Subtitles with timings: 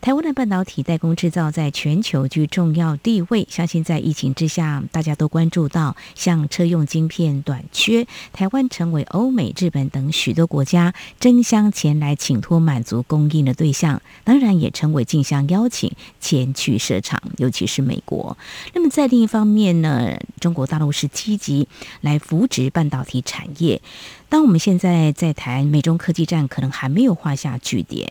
[0.00, 18.38] 台湾的半导体代工制造在全球具重要地位，相信在疫情之下，大家都关注到像车用晶片短缺，台湾成为欧美、日本等许多国家争相前来请托满足供应的对象，当然也成为竞相邀请前去设厂，尤其是美国。
[18.72, 21.68] 那么在另一方面呢，中国大陆是积极
[22.00, 23.82] 来扶植半导体产业。
[24.28, 28.10] 当我们现在在谈美中科技战，可能还没有画下句点。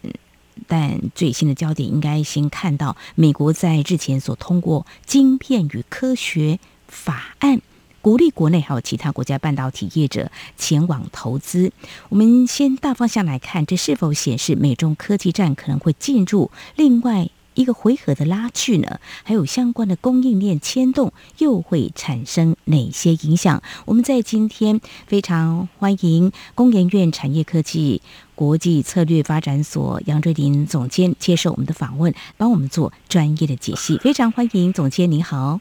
[0.68, 7.58] 但最新的焦点应该先看到美国在日前所通过《晶片与科学法案》，
[8.02, 11.72] 鼓励国内还有其他国家半导体业者前往投资。
[12.10, 19.00] 我们先大方向来看，这是否显示美中科技战可能会进入另外一个回合的拉锯呢？
[19.24, 23.62] 还有相关的供应链牵动又会产生哪些影响？
[23.86, 28.02] 我们在今天非常欢迎工研院产业科技
[28.36, 33.98] 国际策略发展所杨瑞林总监接受我们的访问，帮我们做专业的解析。
[33.98, 35.60] 非常欢迎总监，您好。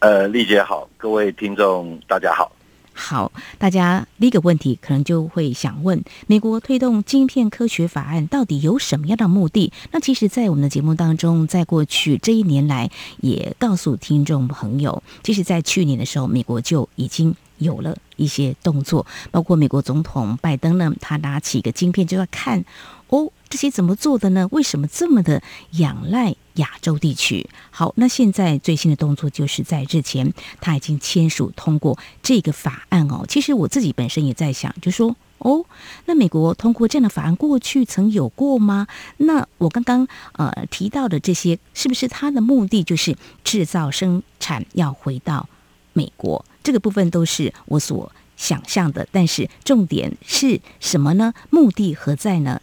[0.00, 2.50] 呃，丽姐好，各位听众大家好。
[2.98, 9.70] 好，大家第一个问题可能就会想问：美国推动晶片科学法案到底有什么样的目的？
[9.92, 22.64] 那其实，在我们的节目当中，在过去这一年来，也告诉听众朋友，其实，在去年的时候，美国就已经有了一些动作，包括美国总统拜登呢，他拿起一个晶片就要看
[23.08, 23.30] 哦。
[23.48, 24.48] 这些怎么做的呢？
[24.50, 25.40] 为什么这么的
[25.72, 27.48] 仰赖亚洲地区？
[27.70, 33.24] 好，那现在最新的动作就是在日前，他已经签署通过这个法案哦。
[33.28, 35.64] 其实我自己本身也在想，就说哦，
[36.06, 38.86] 那美国通过这样的法案，过去曾有过吗？
[39.18, 45.48] 那我刚刚呃提到的这些，是不是它的目的就是制造生产要回到
[45.92, 46.44] 美国？
[46.62, 51.32] 这个部分都是我所想象的，但是重点是什么呢？
[51.50, 52.60] 目的何在呢？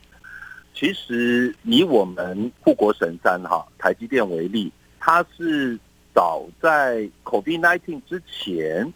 [0.74, 5.80] 其实以我们护国神山哈台积电为例，它是
[6.14, 8.92] 早在 COVID-19 之前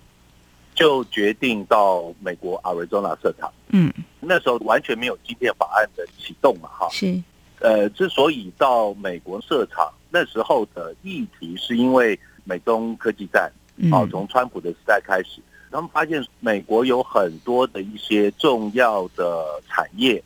[0.73, 3.51] 就决定到美国 Arizona 设厂。
[3.69, 6.87] 嗯，那时候完全没有晶片法案的启动嘛哈。
[6.91, 7.21] 是。
[7.59, 13.51] 呃，之所以到美国设厂，那时候的议题是因为美中科技战。
[13.91, 15.39] 啊，从川普的时代开始，
[15.69, 20.23] 他们发现美国有很多的一些重要的产业。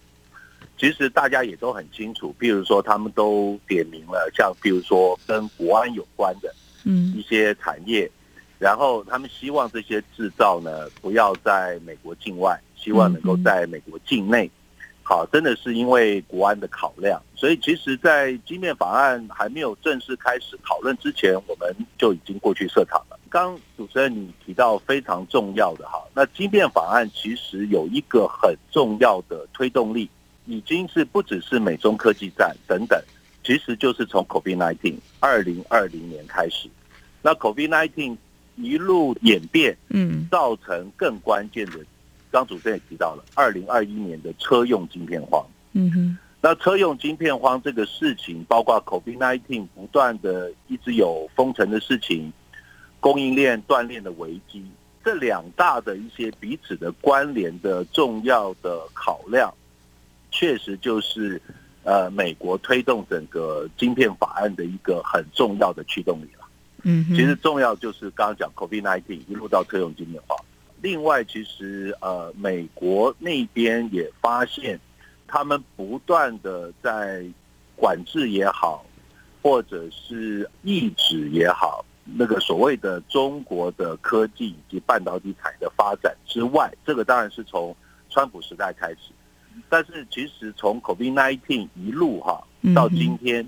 [0.82, 6.52] 其实大家也都很清楚，比如说他们都点名了，像比如说跟国安有关的，
[6.86, 8.10] 嗯，一些产业，
[8.58, 14.50] 然后他们希望这些制造呢不要在美国境外，希望能够在美国境内。
[15.04, 23.20] 好，真的是因为国安的考量，所以其实，在晶片法案还没有正式开始讨论之前，我们就已经过去设厂了。
[23.30, 30.10] 刚主持人你提到非常重要的哈，那晶片法案其实有一个很重要的推动力。
[30.52, 33.02] 已经是不只是美中科技战等等，
[33.42, 36.68] 其实就是从 COVID-19 二零二零年开始，
[37.22, 38.18] 那 COVID-19
[38.58, 41.80] 一路演变，嗯，造成更关键的，
[42.30, 45.42] 刚主持人也提到了，二零二一年的车用晶片荒，
[45.72, 52.30] 嗯哼，那车用晶片荒这个事情，包括 COVID-19 不断的一直有封城的事情，
[53.00, 54.66] 供应链断裂的危机，
[55.02, 59.50] 这两大的一些彼此的关联的重要的考量。
[60.32, 61.40] 确实就是，
[61.84, 66.48] 呃，美国推动整个晶片法案的一个很重要的驱动力了。
[66.84, 70.36] 嗯，其实重要就是刚刚讲 COVID-19 一路到特用晶片化。
[70.82, 74.80] 另外，其实呃，美国那边也发现，
[75.28, 77.24] 他们不断的在
[77.76, 78.84] 管制也好，
[79.44, 87.76] 或者是抑制也好，那个所谓的中国的科技以及半导体产业的发展之外，这个当然是从
[88.10, 89.12] 川普时代开始。
[89.70, 92.44] 但是其实从 COVID-19 一路哈
[92.76, 93.48] 到今天，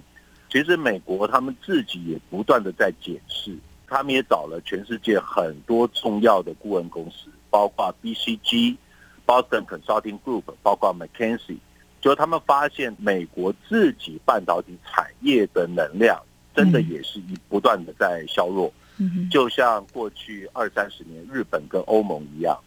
[0.49, 3.55] 其实美国他们自己也不断的在检视，
[3.87, 8.77] 他们也找了全世界很多重要的顾问公司，包括 BCG、
[9.25, 11.57] Boston Consulting Group，包括 McKinsey，
[11.99, 16.21] 就他们发现美国自己半导体产业的能量
[16.55, 18.73] 真的也是一不断的在削弱，
[19.29, 22.57] 就像过去二三十年日本跟欧盟一样，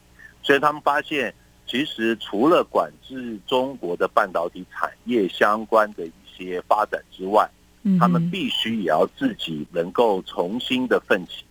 [0.42, 1.34] 所以他们发现。
[1.66, 7.48] 其实除了管制中国的半导体产业相关的一些发展之外，
[7.98, 11.44] 他们必须也要自己能够重新的奋起，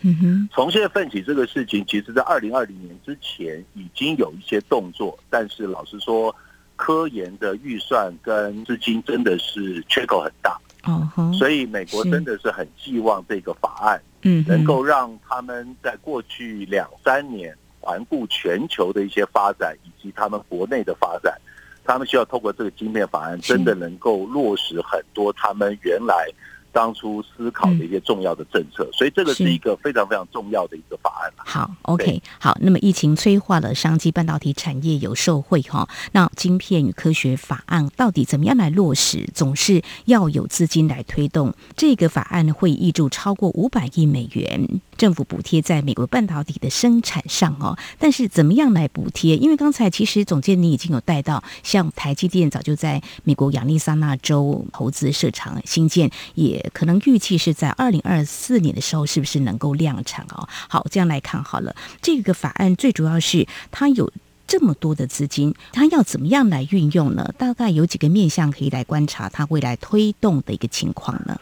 [0.00, 6.34] 嗯哼，重现奋起这个事情，其实在二零二零年之前已经有一些动作，但是老实说，
[6.74, 10.58] 科研的预算跟资金真的是缺口很大。
[10.84, 17.56] 哦，所以美国真的是很寄望这个法案，嗯，能够让他们在过去两三年
[17.86, 21.40] 环顾全球的一些发展，以及他们国内的发展，
[21.84, 26.28] 他们需要透过这个晶片法案，真的能够落实很多他们原来。
[26.72, 31.32] 当初思考的一些重要的政策，所以这个是一个非常非常重要的一个法案。
[31.38, 32.54] 好，OK，好。
[32.60, 35.88] 那么疫情催化了商机，半导体产业有受惠哈。
[36.12, 39.26] 那晶片与科学法案到底怎么样来落实？
[39.32, 41.54] 总是要有资金来推动。
[41.74, 44.82] 这个法案会挹注超过五百亿美元。
[44.96, 49.36] 政府补贴在美国半导体的生产上哦，但是怎么样来补贴？
[49.36, 60.48] 因为刚才其实总监你已经有带到，像台积电早就在美国亚利桑那州投资设厂新建，也可能预计是在二零二四年的时候，是不是能够量产哦？
[60.68, 64.10] 好，这样来看好了，这个法案最主要是它有
[64.46, 67.34] 这么多的资金，它要怎么样来运用呢？
[67.36, 71.38] 大概有几个面向可以来观察它未来推动的一个情况呢？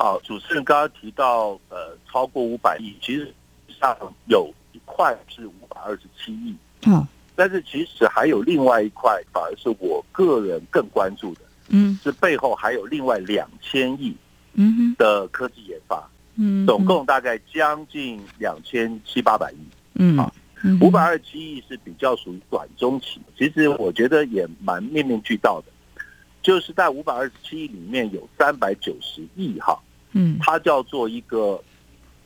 [0.00, 3.30] 好，主持人刚刚提到，呃，超过五百亿，其实
[3.78, 3.94] 上
[4.28, 6.56] 有一块是五百二十七亿，
[6.86, 7.06] 嗯，
[7.36, 14.16] 但是其实还有另外一块，反而是我个人更关注的，嗯，是背后还有另外两千亿，
[14.54, 19.58] 嗯的科技研发，嗯，总共大概将近两千七八百亿，
[19.96, 20.32] 嗯，啊，
[20.80, 26.02] 五百二十七亿是比较属于短中期，其实我觉得也蛮面面俱到的，
[26.40, 29.78] 就是在五百二十七亿里面有三百九十亿哈。
[30.12, 31.62] 嗯，它叫做一个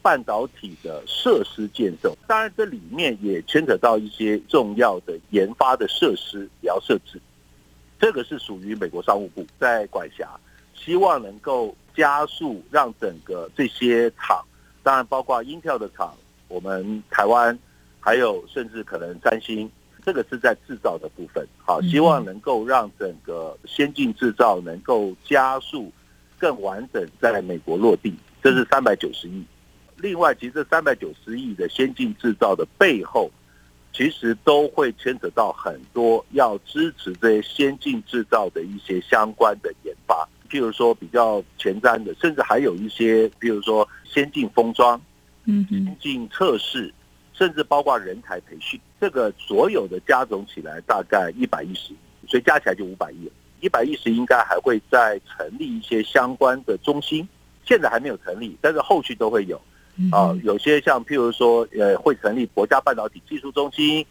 [0.00, 7.20] 半导体的设施建设，当然这里面也牵扯到一些重要的研发的设施也要设置。
[7.98, 10.28] 这个是属于美国商务部在管辖，
[10.74, 14.44] 希望能够加速让整个这些厂，
[14.82, 16.14] 当然包括 Intel 的厂，
[16.48, 17.58] 我们台湾
[18.00, 19.70] 还有甚至可能三星，
[20.04, 21.46] 这个是在制造的部分。
[21.64, 25.90] 好，希望能够让整个先进制造能够加速。
[26.38, 29.44] 更完整在美国落地，这是三百九十亿。
[29.96, 33.30] 另外，其实这三百九十亿的先进制造的背后，
[33.92, 45.00] 其实都会牵扯到很多要支持这些先进制造的一些相关的研发，譬如说比较前瞻的，甚至还有一些，譬如说先进封装、
[45.44, 46.92] 嗯，先进测试，
[47.32, 51.96] 甚至包括人才培训，这个所有的加总起来大概一百一十亿，
[52.26, 53.32] 所以加起来就五百亿了。
[53.64, 57.26] 一百一十应该还会再成立一些相关的中心，
[57.64, 59.58] 现在还没有成立，但是后续都会有。
[60.12, 64.04] 啊，有些像譬如说，呃，会成立国家半导体技术中心、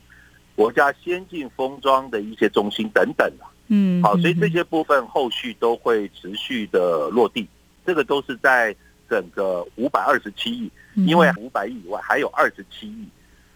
[0.56, 3.32] 国家先进封装的一些中心等等。
[3.68, 7.48] 嗯，好，所以这些部分后续都会持续的落地。
[7.86, 8.76] 这个都是在
[9.08, 13.08] 整个五百二十七亿，因为五百亿以外还有二十七亿。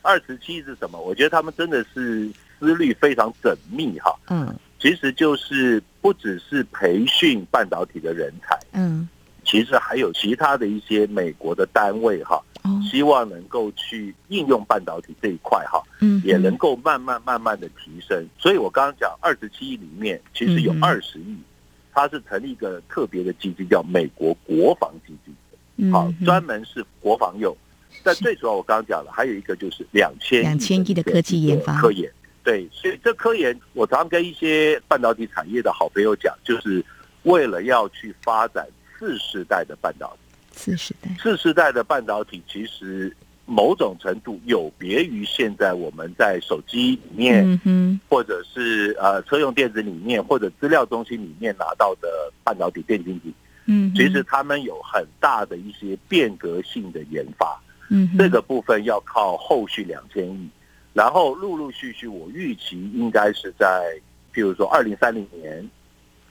[0.04, 1.02] 二十七亿是什么？
[1.02, 2.30] 我觉得他们真的是
[2.60, 4.14] 思虑非常缜密哈。
[4.30, 4.54] 嗯。
[4.80, 9.10] 其实就是不只是培训半导体的人才，嗯，
[9.44, 12.40] 其实还有其他的一些美国的单位哈，
[12.90, 18.24] 希望能够去应用半导体这一块哈，嗯，也能够慢慢慢慢的提升。
[18.38, 21.36] 所以我刚刚讲二十七亿里面，其实有二十亿，
[21.92, 27.56] 它是成立一个特别的基金，叫美国国防基金，好，专门是国防用。
[28.04, 32.08] 但最主要我刚刚讲了还有一个就是两千两千亿的科技研发科研。
[32.48, 36.82] 对，所以这科研，我常常跟一些半导体产业的好朋友讲，就是
[37.24, 38.66] 为了要去发展
[38.98, 40.20] 次世代的半导体。
[40.54, 43.14] 次世代，次世代的半导体其实
[43.46, 53.34] 某种程度有别于现在我们在手机里面，嗯，或者是呃车用电子里面，或者资料中心里面拿到的半导体电晶体。
[53.66, 57.62] 嗯，其实他们有很大的一些变革性的研发。
[57.90, 60.50] 嗯，这个部分要靠后续两千亿。
[60.98, 64.02] 然后陆陆续续，我预期应该是在，
[64.34, 65.70] 譬如说二零三零年，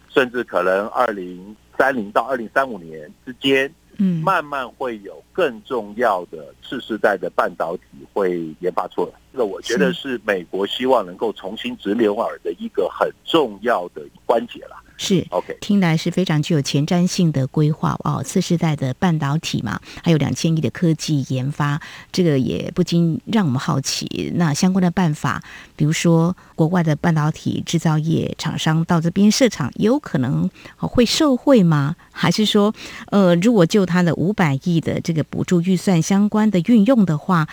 [0.09, 7.83] 甚至可能二零三零到二零三五年之间，嗯，慢慢会有更重要的次世代的半导体
[8.13, 9.13] 会研发出来。
[9.31, 14.83] 这个我觉得是美国希望能够重新直流耳的一个很重要的关节了。
[14.97, 18.23] 是，OK，听来是非常具有前瞻性的规划哦。
[18.23, 24.33] 次世代的半导体嘛，还有两千亿的科技研发，这个也不禁让我们好奇。
[24.37, 25.43] 那相关的办法，
[25.77, 31.97] 比如说国外的半导体制造业厂商到这边设厂，有可能会受惠吗？
[32.11, 32.75] 还是说，
[33.11, 37.47] 呃，如果就它的五百亿的这个补助预算相关的运用的话？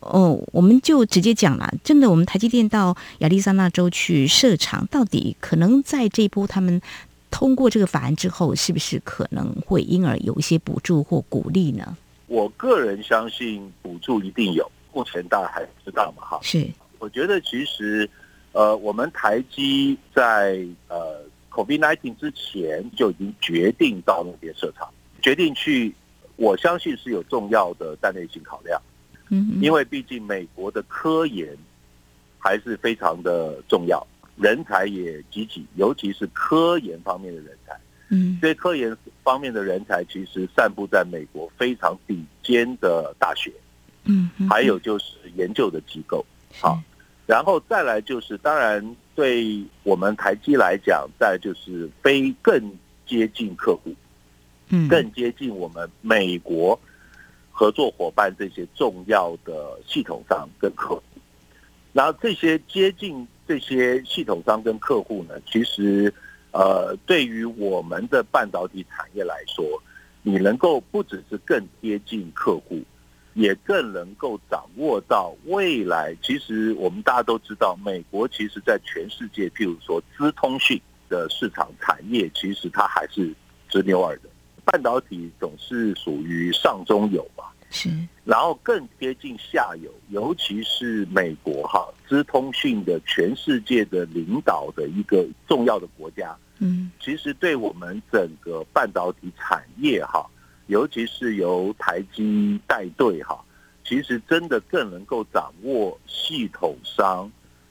[0.00, 6.80] 哦，我们就直接讲了，真的，我们台积电到亚利桑那州去设厂，到底可能在这一波他们
[7.30, 11.96] 通过这个法案之后，是不是可能会因而有一些补助或鼓励呢？
[12.26, 16.38] 我个人相信补助一定有，目前大家还不知道嘛，哈。
[16.42, 18.08] 是，我觉得其实，
[18.52, 24.88] 呃，我们台积在呃 COVID-19 之前就已经决定到那边设厂，
[25.20, 25.94] 决定去，
[26.36, 28.80] 我相信是有重要的战略性考量。
[29.30, 31.56] 嗯，因为毕竟美国的科研
[32.38, 34.06] 还是非常的重要，
[34.36, 37.78] 人才也积极，尤其是科研方面的人才。
[38.10, 43.52] 嗯，这些科研方面的人才其实散布在美国非常顶尖的大学。
[44.04, 46.24] 嗯，还有就是研究的机构。
[46.58, 46.80] 好，
[47.26, 52.58] 然后再来就是，当然对我们台积来讲，再就是非更
[53.06, 53.94] 接近客户，
[54.70, 56.80] 嗯，更接近我们美国。
[57.58, 61.02] 合作伙伴这些重要的系统商跟客户，
[61.92, 66.14] 然后这些接近这些系统商跟客户呢，其实
[66.52, 69.66] 呃，对于我们的半导体产业来说，
[70.22, 72.80] 你能够不只是更接近客户，
[73.34, 76.16] 也更能够掌握到未来。
[76.22, 83.34] 其实我们大家都知道，美国其实在全世界，譬如说资通讯的市场产业，其实它还是
[83.68, 84.28] 直牛耳的。
[84.70, 87.88] 半导体总是属于上中游嘛，是，
[88.22, 100.28] 然后更贴近下游，尤其是美国哈，资通讯的全世界的领导的一个重要的国家，嗯，其实对我们整个半导体产业哈，
[100.66, 103.42] 尤其是由台积带队哈，
[103.86, 107.30] 其实真的更能够掌握系统商。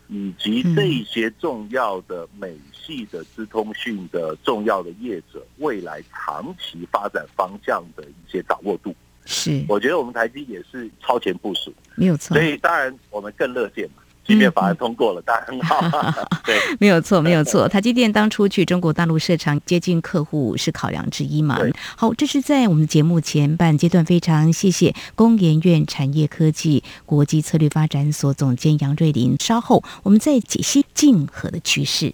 [0.10, 8.96] 以及这一些重要的美系的资通讯的重要的业者，未来长期发展方向的一些掌握度，
[9.26, 12.36] 是我觉得我们台积也是超前部署，没有错。
[12.36, 14.04] 所以当然我们更乐见嘛。
[14.28, 15.80] 即便法案通过了，当然很好。
[16.46, 17.68] 对， 没有错，没有错。
[17.68, 21.58] 台积电当初去中国大陆设厂，接近客户是考量之一嘛。
[21.96, 29.38] 好，这是在我们节目前半阶段，非常谢谢工研院产业科技国际策略发展所总监杨瑞林。
[29.40, 32.14] 稍后我们再解析竞合的趋势。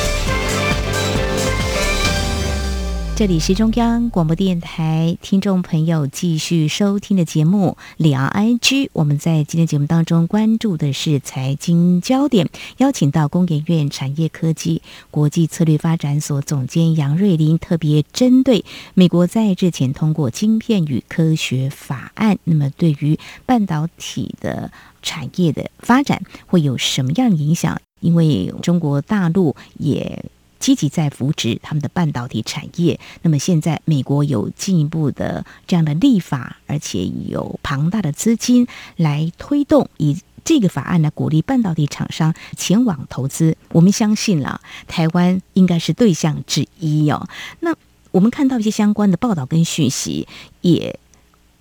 [3.21, 8.57] 这里是中央广播电台听众朋友继续收听的节目《两岸 ING》。
[8.93, 24.71] 我们在今天节目当中关注的是财经焦点，邀请到工研院产业科技国际策略发展所总监杨瑞林，特别针对美国在日前通过《晶片与科学法案》，那么对于半导体的
[25.03, 27.79] 产业的发展会有什么样的影响？
[27.99, 30.25] 因为中国大陆也
[30.61, 32.97] 积极在扶植他们的半导体产业。
[33.23, 43.57] 那么现在美国有进一步的这样的立法，而且有庞大的资金来推动，以这个法案来鼓励半导体厂商前往投资。
[43.69, 47.27] 我们相信了，台湾应该是对象之一哦。
[47.59, 47.75] 那
[48.11, 50.27] 我们看到一些相关的报道跟讯息，
[50.61, 50.99] 也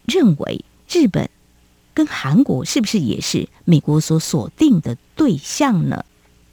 [0.06, 1.28] 认为日本
[1.94, 6.04] 跟韩国是不是也是美国所锁定的对象呢？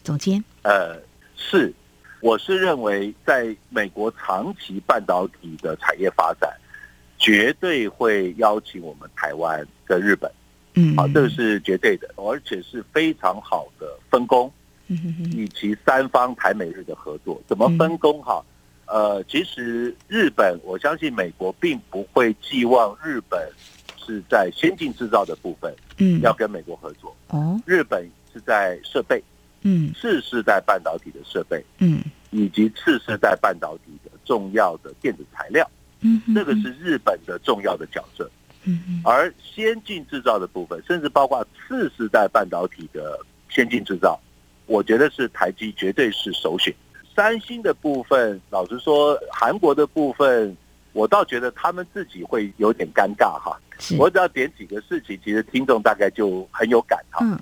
[0.04, 1.02] 总监，呃，
[1.36, 1.74] 是。
[2.20, 6.52] 我是认为，在美国长期半导体的产业发展，
[7.20, 10.32] 绝对会邀请我们台湾跟日本，
[10.74, 14.52] 嗯，好，这个是绝对的，而且是非常好的分工，
[14.88, 18.44] 以及三方台美日的合作，怎么分工哈？
[18.88, 23.48] 呃，其实日本，我相信美国并不会寄望日本
[23.98, 29.22] 是在先进制造的部分，嗯，要跟美国合作，哦，日本是在设备。
[29.62, 35.70] 嗯，次世代半导体的设备，嗯，以及次世代半导体的重要的电子材料，
[36.02, 38.30] 嗯，这个是日本的重要的角色，
[38.64, 44.20] 嗯，而先进制造的部分，甚至包括次世代半导体的先进制造，
[44.68, 46.74] 我觉得是台积绝对是首选。
[47.16, 50.56] 三星的部分，老实说，韩国的部分，
[50.94, 53.60] 我倒觉得他们自己会有点尴尬哈。
[53.98, 57.26] 我只要点几个事情，其实听众大概就很有感哈。
[57.26, 57.40] 嗯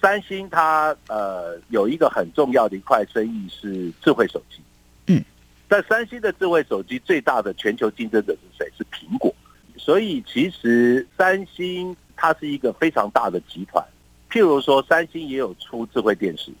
[0.00, 4.62] 三星它呃有一个很重要的一块生意是智慧手机，
[5.06, 5.22] 嗯，
[5.68, 8.72] 但三星的智慧手机最大的全球竞争者是谁？
[8.78, 9.34] 是苹果。
[9.76, 13.84] 所以其实三星它是一个非常大的集团。
[14.30, 16.52] 譬如说，三星也有出智慧电视，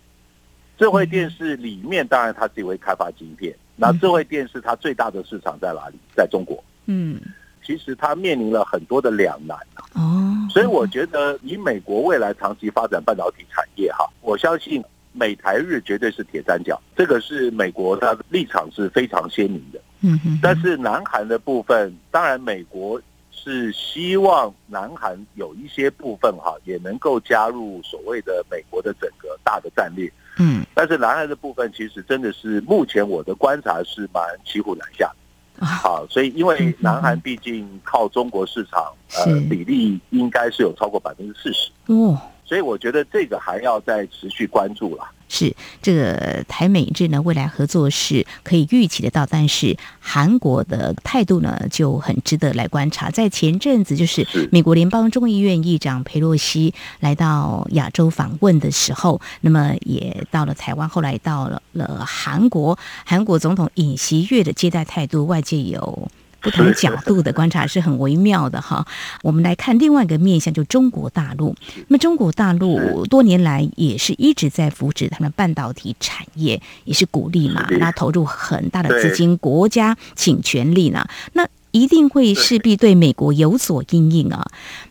[0.78, 3.54] 智慧电视里面当然它自己会开发晶片。
[3.76, 5.96] 那智慧电视它最大的市场在哪里？
[6.14, 6.62] 在中国。
[6.86, 7.20] 嗯。
[7.64, 9.56] 其实它面临了很多的两难
[9.94, 19.80] 哦，所以我觉得以美国未来长期发展半导体产业哈，我相信美台日绝对是铁三角，这个是美国它的立场是非常鲜明的。
[20.00, 23.00] 嗯哼，但是南韩的部分，当然美国
[23.30, 30.10] 是希望南韩有一些部分哈也能够加入所谓的美国的整个大的战略。
[30.38, 35.12] 嗯，但是南韩的部分其实真的是目前我的观察是蛮骑虎难下。
[35.60, 41.70] 好，所以因为南韩毕竟靠中国市场，呃，比例应该是有超过百分之四十。
[41.86, 42.18] 哦，
[42.50, 45.08] 所以我觉得这个还要再持续关注了。
[45.28, 53.08] 是这个台美日呢，未来合作是可以预期得到，但是韩国的态度呢就很值得来观察。
[53.08, 66.10] 在前阵子，就是美国联邦众议院议长佩洛西来到亚洲访问的时候，那么也到了台湾，后来到了了韩国，韩国总统尹锡悦的接待态度，外界有。
[66.40, 68.86] 不同角度的观察是很微妙的哈。
[69.22, 71.54] 我们来看另外一个面向，就中国大陆。
[71.88, 84.44] 那么中国大陆多年来也是一直在扶持他们半导体产业，也是鼓励嘛，那投入很大的资金，国家倾全力呢，那一定会势必对美国有所阴影啊。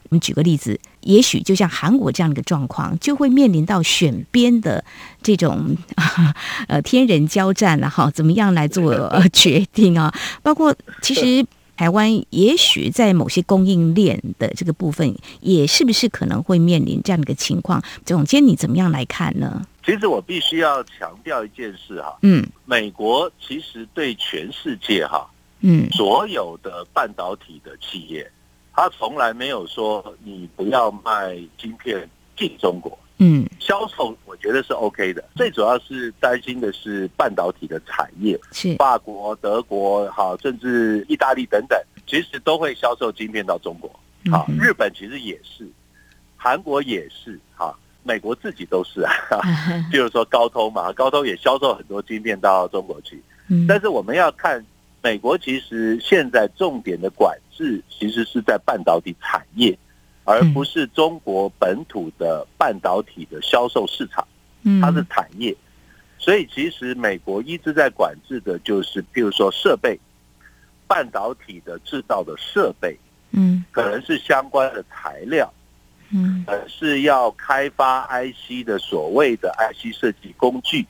[0.09, 4.83] 我们举个例子，也许就像韩国这样的一个状况，就会面临到选边的
[5.21, 5.77] 这种
[6.67, 10.11] 呃天人交战了哈，怎么样来做 决定啊？
[10.41, 11.45] 包括其实
[11.77, 17.79] 台湾也许在某些供应链的这个部分，也是不是可能会面临这样的一个情况？
[18.03, 19.61] 总监你怎么样来看呢？
[19.85, 25.27] 其实我必须要强调一件事哈，嗯，美国其实对全世界哈，
[25.61, 28.29] 嗯，所有的半导体的企业。
[28.71, 35.21] 他从来没有说你不要卖晶片进中国，嗯，销售我觉得是 OK 的。
[35.35, 43.91] 最主要是担心的是半导体的产业，是法国、德国，好，甚至意大利等等，其实都会销售晶片到中国。
[44.31, 45.67] 好，日本其实也是，
[46.37, 49.11] 韩国也是，哈，美国自己都是啊。
[49.91, 53.21] 比如说高通嘛，高通也销售很多晶片到中国去。
[53.49, 54.65] 嗯，但是我们要看。
[55.01, 59.77] 美国其实现在重点的管制，其实是在半导体产业，
[60.23, 64.27] 而不是中国本土的半导体的销售市场。
[64.81, 65.55] 它是产业，
[66.17, 69.97] 所以其实美国一直在管制的就是，譬如说设备，
[70.85, 72.99] 半导体的制造的设备，
[73.31, 75.51] 嗯，可能是相关的材料，
[76.11, 80.85] 嗯，而是要开发 IC 的所谓的 IC 设计工具。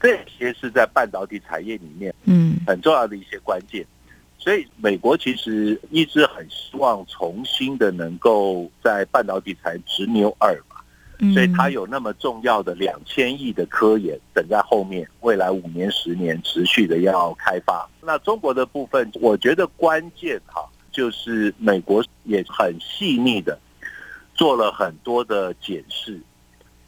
[0.00, 3.84] 这些是在半导体产业里面，嗯，很重要的一些关键。
[4.38, 10.76] 所以，美国其实一直很希望重新的能够在半导体产业直牛耳嘛，
[11.32, 17.88] 所以它有那么重要的两千亿的科研等在后面，未来五年、十年持续的要开发。
[18.00, 23.58] 那中国的部分，我觉得关键哈，就是美国也很细腻的
[24.34, 26.20] 做了很多的检视。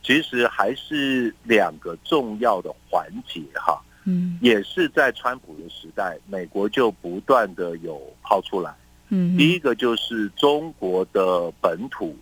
[0.09, 8.75] 其实还是两个重要的环节哈，嗯，也是在川普的时代，美国就不断的有抛出来，
[9.11, 12.17] 嗯，第一个就是中国的本土，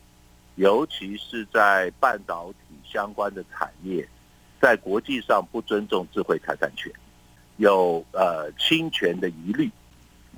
[0.57, 4.05] 尤其是在半导体相关的产业，
[4.61, 6.93] 在国际上不尊重智慧财产权，
[7.59, 9.71] 有呃侵权的疑虑。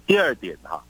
[0.07, 0.85] 第二点哈，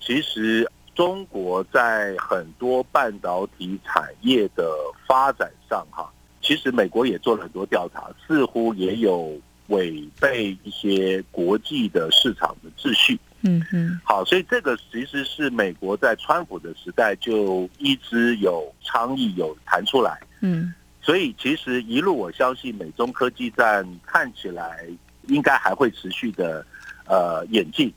[0.00, 0.66] 其实。
[1.00, 4.70] 中国在很多半导体产业的
[5.08, 9.34] 发展上，哈，其实美国也做了很多调查，似乎也有
[9.68, 13.18] 违背一些国际的市场的秩序。
[13.40, 20.20] 嗯嗯，好，所以这个其实是美国在川普的时代就一直有倡议、有谈出来。
[20.42, 24.86] 嗯，所以其实一路我相信美中科技战看起来
[25.28, 26.62] 应该还会持续的
[27.06, 27.90] 呃演进。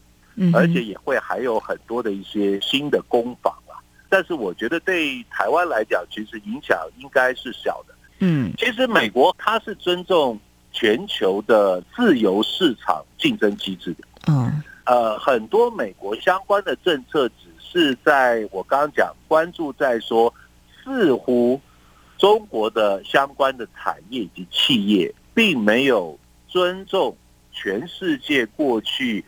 [0.54, 3.78] 而且也会还有很多的一些新的攻防啊，
[4.10, 7.94] 但是我觉得对台湾来讲，其实影响应该是小的。
[8.20, 10.40] 嗯，其实美国它是尊重
[10.72, 14.04] 全球的自由市场竞争机制的。
[14.28, 20.34] 嗯，呃，很多美国相关的政策只是在我刚刚讲关注在说，
[20.84, 21.60] 似乎
[22.18, 26.18] 中国的相关的产业以及企业，并没有
[26.48, 27.16] 尊重
[27.52, 29.24] 全世界过去。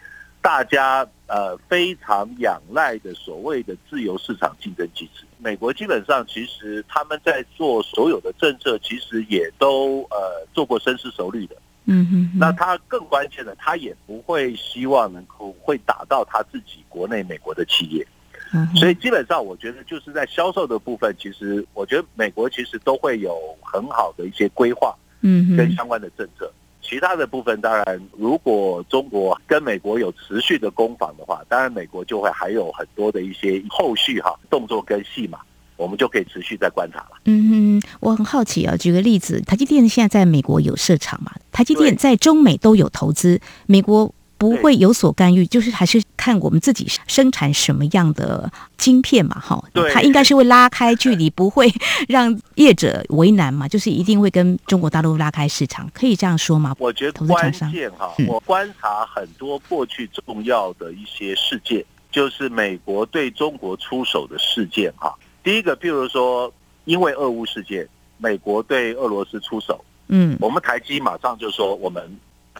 [0.46, 11.56] 大家呃非常仰赖的所谓的自由市场竞争机制，美国基本上其实他们在做所有的政策，其实也都呃做过深思熟虑的。
[11.86, 12.38] 嗯哼。
[12.40, 18.06] 那他更关键的，他也不会希望能够会打到他自己国内美国的企业。
[18.54, 18.68] 嗯。
[18.76, 26.54] 所以基本上，我觉得就是在销售的部分，其实我觉得美国其实都会有很好的一些规划，嗯，跟相关的政策。
[26.88, 35.39] 其他的部分，当然，如果中国跟美国有持续的攻防的话，当然美国就会还有很多的一些后续哈动作跟戏码，
[35.78, 37.17] 我们就可以持续在观察了。
[37.26, 41.32] 嗯哼，我很好奇啊，举个例子，台积电现在在美国有设厂嘛？
[41.52, 44.13] 台积电在中美都有投资，美国。
[44.38, 51.72] 不会有所干预，就是还是看我们自己生产什么样的晶片嘛，哈，它应该是会拉开距离，不会
[52.08, 56.76] 让业者为难嘛，就是一定会跟中国大陆拉开市场，可以这样说吗？
[56.80, 65.14] 我觉得关键哈，我观察很多过去重要的一些事件，就是美国对中国出手的事件哈。
[65.44, 66.52] 第一个，譬如说，
[66.86, 72.02] 因为俄乌事件，美国对俄罗斯出手，嗯，我们台积马上就说我们。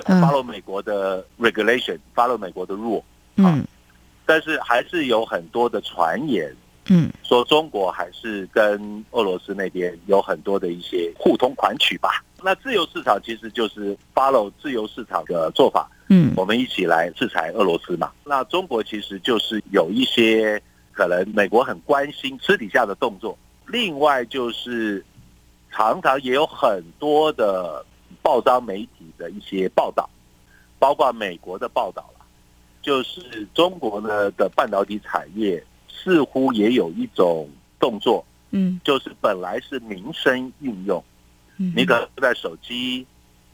[0.04, 3.02] follow 美国的 regulation，follow 美国的 rule，
[3.38, 3.66] 嗯，
[4.26, 6.56] 但是还是有很多的传言，
[6.90, 12.24] 嗯，说中国还是跟俄罗斯那边有很多的一些互通款曲吧。
[12.44, 18.12] 那自由市场其实就是 follow 自由市场的做法，嗯，我们一起来制裁俄罗斯嘛。
[18.24, 25.04] 那中国其实就是有一些可能美国很关心私底下的动作，另外就是
[25.72, 27.86] 常常也有很多的。
[28.22, 30.10] 报章媒体的一些报道，
[30.80, 32.15] 包括美国的报道了，
[32.86, 41.04] 就是中国呢的半导体产业似乎也有一种动作，嗯，就是本来是民生应用，
[41.58, 43.04] 嗯，你可能在手机，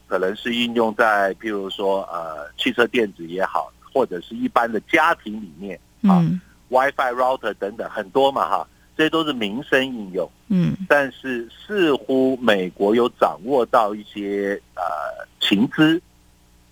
[0.06, 6.22] 可能是应用在譬如说呃汽车电子也好，或者是一般的家庭里面啊
[6.68, 8.68] ，WiFi router 等等很多嘛哈。
[8.94, 14.82] 这些都是民生应用，嗯，但是似乎美国有掌握到一些呃
[15.40, 15.98] 情资，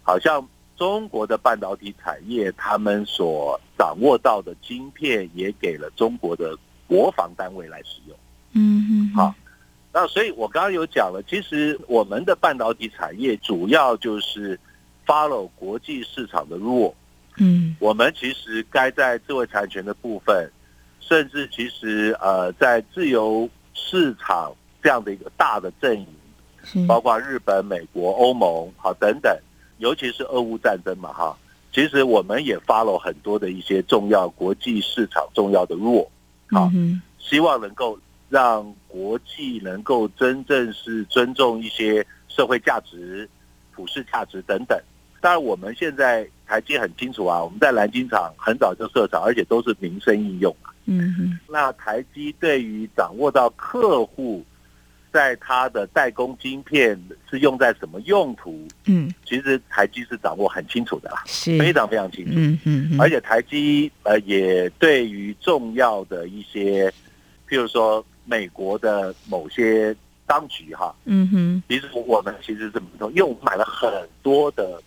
[0.02, 0.46] 好像
[0.80, 6.56] 中国的半导体产业他们所掌握到的晶片也给了中国的
[6.88, 8.16] 国防单位来使用，
[8.54, 9.34] 嗯嗯，好，
[9.92, 14.58] 那所以我刚刚有讲了，其实我们的半导体产业主要就是
[15.06, 16.94] follow 国际市场的 rule，
[17.36, 20.50] 嗯，我们其实该在智慧产权的部分。
[21.02, 29.36] 甚至其实呃，在自由市场这样的一个大的阵营，包括日本、美国、欧盟好等等，
[29.80, 31.36] 尤其是俄乌战争嘛哈，
[31.72, 36.06] 其实我们也 follow 很多的一些重要国际市场重要的 rule，
[36.50, 36.70] 好，
[37.18, 43.28] 希望能够让国际能够真正是尊重一些社会价值、
[43.74, 44.80] 普世价值等等。
[45.20, 50.54] 当然，我们现在台积很清楚啊，我们在南京厂很早就设厂，而且都是民生应用。
[50.86, 54.42] 嗯哼，那台积对于掌握到客户
[55.12, 56.98] 在它的代工晶片
[57.30, 62.32] 是用在什么用途，嗯，其实台积是掌握很清楚的啦，是非常非常清楚。
[62.34, 66.88] 嗯嗯，而且台积呃也对于重要的一些，
[67.48, 69.94] 譬如说美国的某些
[70.26, 73.90] 当局哈，嗯哼，其实我们其实是怎么说，因为我们买了很
[74.22, 74.80] 多的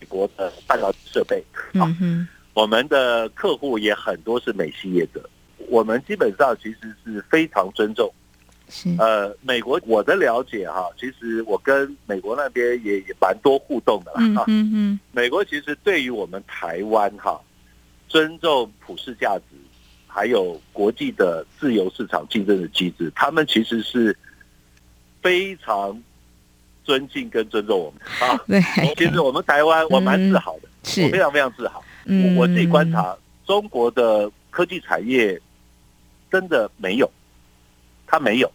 [0.00, 1.42] 美国的半导体设备，
[1.74, 2.28] 嗯哼。
[2.52, 5.30] 我们的客户也很多是美系业者，
[5.68, 8.12] 我们基本上其实是非常尊重。
[8.70, 14.20] 是呃，美国我的了解哈，其实我跟美国那边也也蛮多互动的啦。
[14.22, 15.00] 嗯嗯嗯。
[15.12, 17.40] 美国其实对于我们台湾哈，
[18.08, 19.56] 尊重普世价值，
[20.06, 24.16] 还有国际的自由市场竞争的机制，他们其实是
[25.20, 26.00] 非常
[26.84, 28.40] 尊敬跟尊重我们 啊。
[28.46, 28.60] 对。
[28.94, 31.82] 其实我们台湾我蛮自豪的，是我非常非常自豪。
[32.06, 35.40] 我我自己观察，中国的科技产业
[36.30, 37.10] 真的没有，
[38.06, 38.50] 它没有。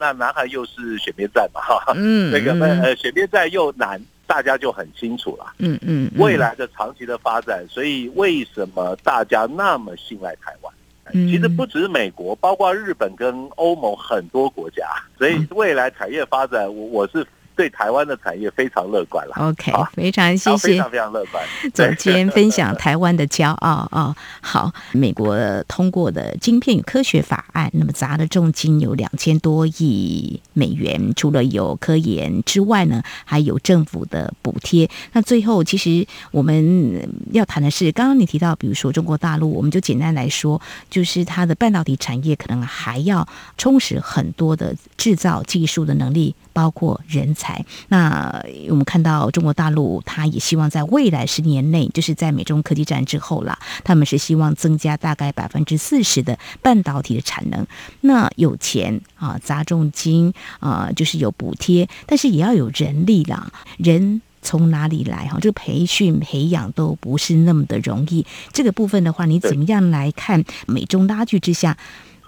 [0.00, 5.52] 那南海又是选边站嘛，哈，嗯，那个呃选边站又难，大家就很清楚了。
[5.58, 10.72] 嗯嗯，未来的长期的发展，所以为什么大家那么信赖台湾？
[11.12, 14.86] 其实不只是美国，包括日本跟欧盟很多国家，
[15.18, 17.26] 所以未来产业发展，我我是。
[17.60, 19.34] 对台湾的产业非常乐观了。
[19.36, 21.44] OK，非常谢谢，非常非常乐观。
[21.74, 24.16] 总监分享 台湾的骄傲啊！
[24.40, 25.36] 好，美国
[25.68, 34.88] 通过的晶片与科学法案，那么砸的重金有两千多亿美元，除了有科研之外呢，还有政府的补贴。
[35.12, 47.64] 那最后，其实我们要谈的是，刚刚你提到，比如说中国大陆，我们就简单来说，就是它的半导体产业可能还要充实很多的制造技术的能力，包括人才。
[47.88, 57.66] 那我们看到中国大陆，他也希望在未来十年内，就是在美中科技战之后了，他们是希望增加大概百分之四十的半导体的产能。
[58.02, 65.28] 那有钱啊，砸重金啊，就是有补贴，但是也要有人力啦，人从哪里来？
[65.28, 68.26] 哈，这个培训培养都不是那么的容易。
[68.52, 71.78] 这个部分的话，你怎么样来看美中拉锯之下？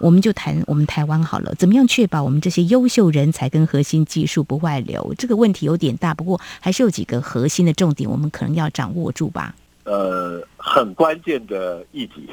[0.03, 5.13] 我们就谈我们台湾好了，怎么样确保我们这些优秀人才跟核心技术不外流？
[5.17, 9.55] 这个问题有点大，不过还是有几个核心的重点，我们可能要掌握住吧。
[9.85, 12.27] 呃，很关键的议题，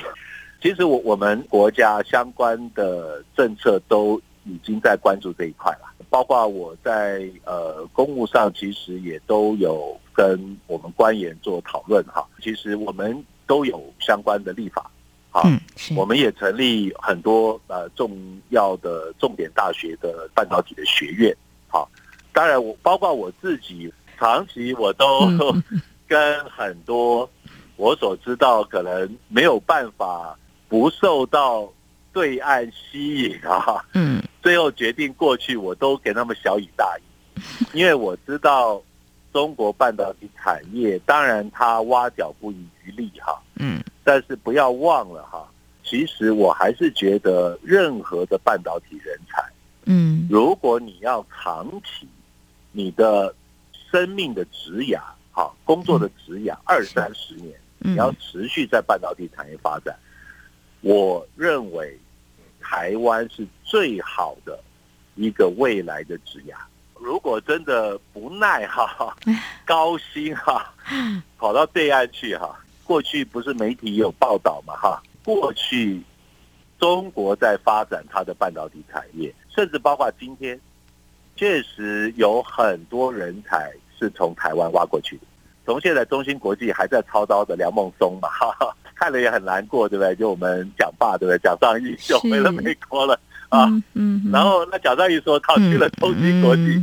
[0.60, 12.26] 其实我我们国家相关的政策都已经在关注这一块了，包括我在呃公务上其实也都有跟我们官员做讨论哈。
[12.42, 14.90] 其实我们都有相关的立法，
[15.30, 15.48] 好，
[15.96, 18.10] 我们也成立很多呃重
[18.48, 21.34] 要的重点大学的半导体的学院，
[21.68, 21.88] 好，
[22.32, 25.28] 当然我包括我自己，长期我都
[26.08, 27.30] 跟很多
[27.76, 30.36] 我所知道可能没有办法
[30.68, 31.72] 不受到
[32.12, 38.82] 对岸吸引啊，嗯，最后决定过去，我都给他们小以大义， 因为我知道
[39.32, 45.48] 中国半导体产业，当然它挖角不遗余力哈，嗯，但是不要忘了哈，
[45.84, 49.42] 其实我还是觉得任何的半导体人才，
[49.84, 52.08] 嗯，如果你要长期
[52.72, 53.34] 你的
[53.90, 59.96] 生命的职涯，好工作的职涯二三十年，你要持续在半导体产业发展。
[60.80, 61.98] 我认为
[62.60, 64.58] 台湾是最好的
[65.14, 66.54] 一个未来的职涯。
[67.00, 69.16] 如果真的不耐哈
[69.64, 70.72] 高薪哈，
[71.38, 75.02] 跑到对岸去哈，过去不是媒体有报道嘛哈？
[75.24, 76.00] 过去
[76.78, 80.60] 中国在发展它的半导体产业，甚至包括今天，
[81.36, 85.22] 确实有很多人才是从台湾挖过去的。
[85.66, 88.74] 从现在中芯国际还在操刀的梁孟松嘛哈哈。
[88.94, 90.14] 看了也很难过，对不对？
[90.14, 91.38] 就我们蒋爸，对不对？
[91.38, 93.18] 蒋尚义就回了美国了
[93.50, 93.68] 啊。
[93.92, 96.82] 嗯，然后那蒋尚义说，他去了中芯国际，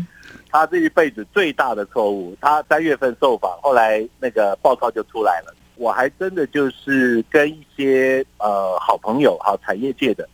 [0.52, 2.38] 他这一辈子最大的错误。
[2.40, 5.56] 他三月份受访，后来那个报告就出来了。
[5.76, 10.28] 我还真的就是跟一些呃好朋友哈，产业界的，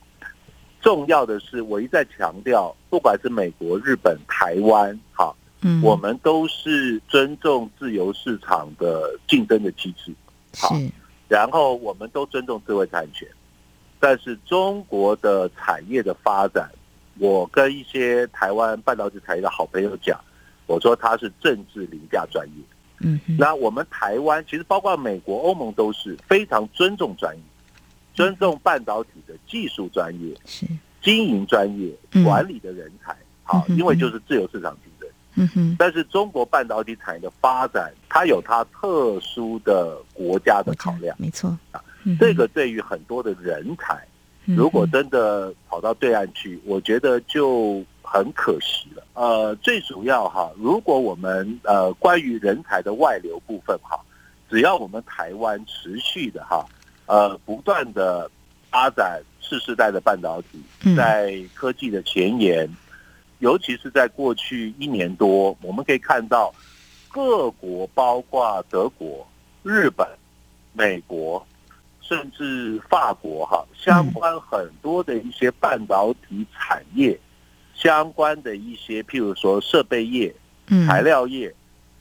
[0.82, 10.14] 重要的是我一再强调，不管是美国、日本、台湾，哈，嗯，我们都是尊重自由市场的竞争的机制，
[10.58, 10.74] 好。
[11.28, 13.28] 然后我们都尊重智慧产权，
[14.04, 16.70] 但是中国的产业的发展，
[17.20, 20.20] 我跟一些台湾半导体产业的好朋友讲，
[20.68, 22.54] 我说它是政治凌驾专业。
[23.00, 27.42] 嗯，那我们台湾其实包括美国、欧盟都是非常尊重专业，
[28.14, 30.66] 尊重半导体的技术专业、是。
[31.02, 31.90] 经营专业、
[32.26, 34.78] 管理的人才，好，因为就是自由市场。
[35.36, 35.48] 嗯。
[35.56, 41.58] 哼，但是中国半导体产业的发展，它有它特殊的国家的考量，没错。
[41.72, 41.82] 啊。
[42.20, 44.06] 这个对于很多的人才，
[44.46, 49.04] 如果真的跑到对岸去，我觉得就很可惜了。
[49.14, 54.00] 呃，最主要哈，如果我们呃关于人才的外流部分哈，
[54.50, 56.66] 只要我们台湾持续的哈，
[57.06, 58.30] 呃，不断的
[58.70, 62.70] 发展次世代的半导体，在科技的前沿。
[63.40, 66.54] 尤其是在过去一年多，我们可以看到
[67.10, 69.28] 各国，包括德国、
[69.64, 70.08] 日本、
[70.72, 71.46] 美国，
[72.08, 77.20] 甚至法国，哈，相关很多的一些半导体产业，
[77.74, 80.34] 相关的一些，譬如说设备业、
[80.88, 81.54] 材料业，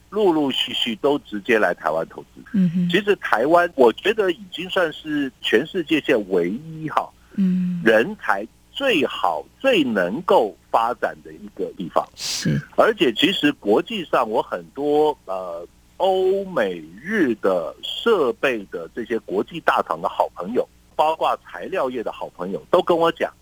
[0.09, 2.43] 陆陆续续都直接来台湾投资。
[2.53, 8.45] 嗯，其实台湾，我觉得已经算是全世界现在唯一哈，嗯，人才。
[8.75, 15.63] 最好最能够发展的一个地方是，而且其实国际上我很多呃
[16.03, 23.33] 欧美日的设备的这些国际大厂的好朋友，包括材料业的好朋友，都跟我讲，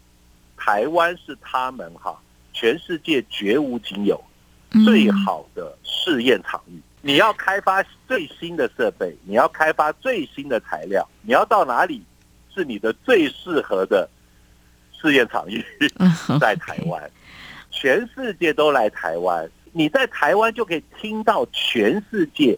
[0.55, 2.15] 台湾是他们哈
[2.53, 4.23] 全世界绝无仅有
[4.85, 6.79] 最好的试验场域。
[7.01, 12.03] 你要开发最新的设备，你要开发最新的材料，你要到哪里
[12.53, 14.07] 是你的最适合的？
[15.01, 15.65] 试验场域
[16.39, 17.11] 在台湾，
[17.71, 19.49] 全世界都来台湾。
[19.71, 22.57] 你在台湾就可以听到全世界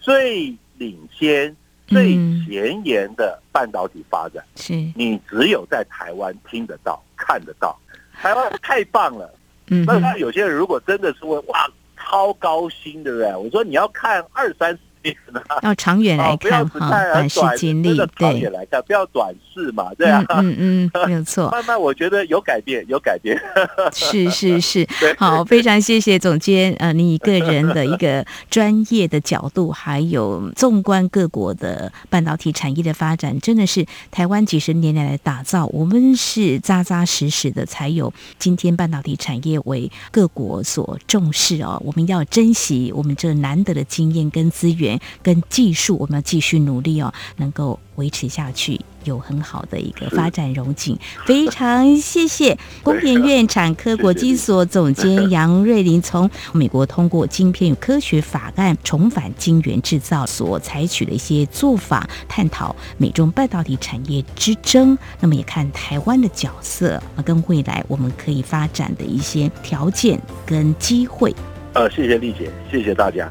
[0.00, 1.54] 最领先、
[1.86, 2.14] 最
[2.46, 4.44] 前沿的半导体发展。
[4.56, 7.78] 是，你只有在台湾听得到、看得到。
[8.12, 9.32] 台湾太棒了。
[9.68, 13.34] 嗯，那有些人如果真的是问哇，超高薪，对不对？
[13.36, 14.78] 我说你要看二三。
[15.62, 21.48] 要长远来看哈，短视经历，对，来看，不要短视嘛，对啊，嗯嗯， 没有错。
[21.50, 23.40] 慢慢我觉得有改变，有改变。
[23.92, 24.86] 是是是，
[25.16, 41.80] 好，非常谢谢总监，呃，你个人的一个专业的角度，还有纵观各国的半导体产业的发展，真的是台湾几十年来的打造，我们是扎扎实实的，才有今天半导体产业为各国所重视哦。
[41.84, 44.89] 我们要珍惜我们这难得的经验跟资源。
[45.22, 50.98] 跟技术，我们要继续努力哦，能够维持下去，有很好的一个发展荣景。
[51.26, 64.96] 非常谢谢工研院产科国际所总监杨瑞林，从美国通过晶片与科学法案重返晶圆制造所采取的一些做法，探讨美中半导体产业之争。
[65.20, 71.34] 那么也看台湾的角色啊，跟未来我们可以发展的一些条件跟机会。
[71.72, 73.30] 呃，谢谢丽姐，谢谢大家。